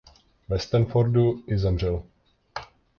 [0.49, 2.03] Ve Stanfordu i zemřel.